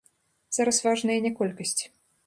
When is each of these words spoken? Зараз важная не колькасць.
Зараз 0.57 0.81
важная 0.87 1.19
не 1.27 1.35
колькасць. 1.43 1.79